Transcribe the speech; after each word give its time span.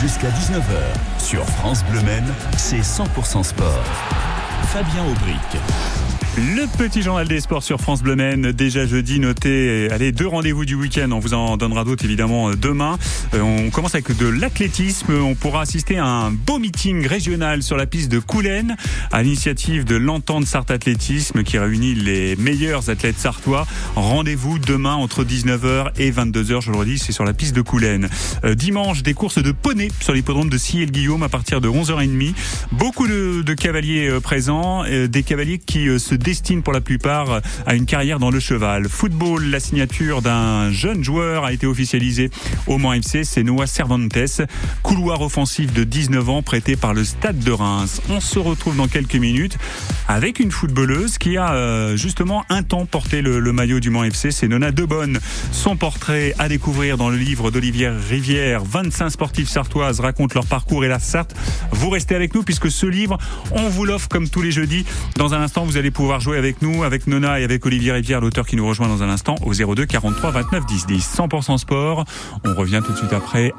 Jusqu'à 0.00 0.30
19h, 0.30 1.18
sur 1.18 1.44
France 1.44 1.84
Bleu 1.84 2.00
c'est 2.56 2.80
100% 2.80 3.42
sport. 3.42 3.84
Fabien 4.72 5.04
Aubric. 5.04 5.36
Le 6.36 6.66
petit 6.78 7.02
journal 7.02 7.26
des 7.26 7.40
sports 7.40 7.64
sur 7.64 7.80
France 7.80 8.02
Bleu 8.02 8.14
Men, 8.14 8.52
déjà 8.52 8.86
jeudi, 8.86 9.18
notez, 9.18 9.88
allez, 9.90 10.12
deux 10.12 10.28
rendez-vous 10.28 10.64
du 10.64 10.76
week-end, 10.76 11.10
on 11.10 11.18
vous 11.18 11.34
en 11.34 11.56
donnera 11.56 11.82
d'autres 11.82 12.04
évidemment 12.04 12.50
demain. 12.52 12.98
Euh, 13.34 13.40
on 13.40 13.70
commence 13.70 13.96
avec 13.96 14.16
de 14.16 14.28
l'athlétisme, 14.28 15.12
on 15.12 15.34
pourra 15.34 15.62
assister 15.62 15.98
à 15.98 16.06
un 16.06 16.30
beau 16.30 16.60
meeting 16.60 17.04
régional 17.04 17.64
sur 17.64 17.76
la 17.76 17.86
piste 17.86 18.12
de 18.12 18.20
Coulennes, 18.20 18.76
à 19.10 19.24
l'initiative 19.24 19.84
de 19.84 19.96
l'entente 19.96 20.46
Sarthe 20.46 20.70
Athlétisme 20.70 21.42
qui 21.42 21.58
réunit 21.58 21.94
les 21.94 22.36
meilleurs 22.36 22.90
athlètes 22.90 23.18
sartois. 23.18 23.66
Rendez-vous 23.96 24.60
demain 24.60 24.94
entre 24.94 25.24
19h 25.24 25.90
et 25.98 26.12
22h, 26.12 26.62
je 26.62 26.70
le 26.70 26.78
redis, 26.78 26.98
c'est 26.98 27.12
sur 27.12 27.24
la 27.24 27.32
piste 27.32 27.56
de 27.56 27.62
Coulennes. 27.62 28.08
Euh, 28.44 28.54
dimanche, 28.54 29.02
des 29.02 29.14
courses 29.14 29.42
de 29.42 29.50
poney 29.50 29.88
sur 30.00 30.12
l'hippodrome 30.12 30.48
de 30.48 30.58
Ciel-Guillaume 30.58 31.24
à 31.24 31.28
partir 31.28 31.60
de 31.60 31.68
11h30. 31.68 32.34
Beaucoup 32.70 33.08
de, 33.08 33.54
cavaliers 33.54 34.08
euh, 34.08 34.20
présents, 34.20 34.84
des 34.84 35.22
cavaliers 35.24 35.58
qui 35.58 35.86
se 35.98 36.19
destine 36.20 36.62
pour 36.62 36.72
la 36.72 36.80
plupart 36.80 37.40
à 37.66 37.74
une 37.74 37.86
carrière 37.86 38.18
dans 38.18 38.30
le 38.30 38.40
cheval. 38.40 38.88
Football, 38.88 39.46
la 39.46 39.60
signature 39.60 40.22
d'un 40.22 40.70
jeune 40.70 41.02
joueur 41.02 41.44
a 41.44 41.52
été 41.52 41.66
officialisée 41.66 42.30
au 42.66 42.78
Mans 42.78 42.92
FC, 42.92 43.24
c'est 43.24 43.42
Noah 43.42 43.66
Cervantes, 43.66 44.42
couloir 44.82 45.20
offensif 45.20 45.72
de 45.72 45.84
19 45.84 46.28
ans 46.28 46.42
prêté 46.42 46.76
par 46.76 46.94
le 46.94 47.04
Stade 47.04 47.38
de 47.38 47.52
Reims. 47.52 48.00
On 48.08 48.20
se 48.20 48.38
retrouve 48.38 48.76
dans 48.76 48.88
quelques 48.88 49.16
minutes 49.16 49.58
avec 50.08 50.40
une 50.40 50.50
footballeuse 50.50 51.18
qui 51.18 51.36
a 51.36 51.54
euh, 51.54 51.96
justement 51.96 52.44
un 52.48 52.62
temps 52.62 52.86
porté 52.86 53.22
le, 53.22 53.40
maillot 53.52 53.80
du 53.80 53.90
Mans 53.90 54.04
FC, 54.04 54.30
c'est 54.30 54.48
Nona 54.48 54.72
Debonne. 54.72 55.18
Son 55.52 55.76
portrait 55.76 56.34
à 56.38 56.48
découvrir 56.48 56.96
dans 56.96 57.10
le 57.10 57.16
livre 57.16 57.50
d'Olivier 57.50 57.88
Rivière. 57.88 58.64
25 58.64 59.10
sportifs 59.10 59.48
sartoises 59.48 60.00
racontent 60.00 60.34
leur 60.34 60.46
parcours 60.46 60.84
et 60.84 60.88
la 60.88 60.98
Sarthe. 60.98 61.34
Vous 61.72 61.90
restez 61.90 62.14
avec 62.14 62.34
nous 62.34 62.42
puisque 62.42 62.70
ce 62.70 62.86
livre, 62.86 63.18
on 63.52 63.68
vous 63.68 63.84
l'offre 63.84 64.08
comme 64.08 64.28
tous 64.28 64.42
les 64.42 64.52
jeudis. 64.52 64.84
Dans 65.16 65.34
un 65.34 65.40
instant, 65.40 65.64
vous 65.64 65.76
allez 65.76 65.90
jouer 66.18 66.38
avec 66.38 66.62
nous, 66.62 66.82
avec 66.82 67.06
Nona 67.06 67.40
et 67.40 67.44
avec 67.44 67.64
Olivier 67.64 67.92
Rivière, 67.92 68.20
l'auteur 68.20 68.46
qui 68.46 68.56
nous 68.56 68.66
rejoint 68.66 68.88
dans 68.88 69.02
un 69.02 69.08
instant, 69.08 69.36
au 69.44 69.52
02 69.52 69.86
43 69.86 70.30
29 70.30 70.66
10 70.66 70.86
10. 70.86 71.14
100% 71.16 71.58
sport. 71.58 72.04
On 72.44 72.54
revient 72.54 72.82
tout 72.84 72.92
de 72.92 72.98
suite 72.98 73.12
après. 73.12 73.52